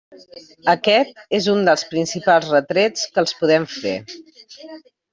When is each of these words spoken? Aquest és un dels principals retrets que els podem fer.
Aquest 0.71 1.19
és 1.39 1.51
un 1.53 1.61
dels 1.69 1.85
principals 1.93 2.51
retrets 2.57 3.07
que 3.15 3.25
els 3.27 3.39
podem 3.45 3.71
fer. 3.79 3.97